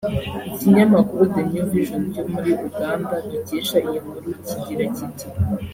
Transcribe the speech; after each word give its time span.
Ikinyamakuru 0.49 1.21
The 1.33 1.41
new 1.49 1.65
vision 1.73 2.01
cyo 2.13 2.23
muri 2.31 2.51
Uganda 2.67 3.13
dukesha 3.29 3.77
iyi 3.87 3.97
nkuru 4.03 4.31
kigira 4.47 4.85
kiti 4.95 5.25